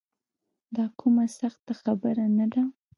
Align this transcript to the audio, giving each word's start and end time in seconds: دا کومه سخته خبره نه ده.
دا 0.75 0.85
کومه 0.99 1.23
سخته 1.39 1.71
خبره 1.81 2.25
نه 2.37 2.45
ده. 2.53 2.61